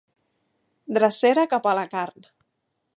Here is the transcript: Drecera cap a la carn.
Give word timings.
Drecera 0.97 1.47
cap 1.55 1.71
a 1.73 1.77
la 1.81 1.87
carn. 1.95 2.29